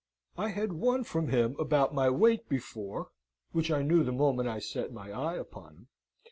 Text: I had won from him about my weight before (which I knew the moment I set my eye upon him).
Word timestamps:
I 0.35 0.47
had 0.49 0.73
won 0.73 1.03
from 1.03 1.27
him 1.27 1.55
about 1.59 1.93
my 1.93 2.09
weight 2.09 2.49
before 2.49 3.11
(which 3.51 3.69
I 3.69 3.83
knew 3.83 4.03
the 4.03 4.11
moment 4.11 4.49
I 4.49 4.57
set 4.57 4.91
my 4.91 5.11
eye 5.11 5.35
upon 5.35 5.75
him). 5.75 5.87